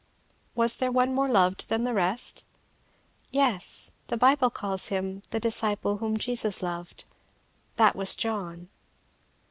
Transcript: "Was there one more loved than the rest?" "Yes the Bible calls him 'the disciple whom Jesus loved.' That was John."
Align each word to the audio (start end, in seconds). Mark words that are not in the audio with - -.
"Was 0.55 0.77
there 0.77 0.91
one 0.91 1.13
more 1.13 1.29
loved 1.29 1.69
than 1.69 1.83
the 1.83 1.93
rest?" 1.93 2.43
"Yes 3.29 3.91
the 4.07 4.17
Bible 4.17 4.49
calls 4.49 4.87
him 4.87 5.21
'the 5.29 5.39
disciple 5.39 5.97
whom 5.97 6.17
Jesus 6.17 6.63
loved.' 6.63 7.05
That 7.75 7.95
was 7.95 8.15
John." 8.15 8.69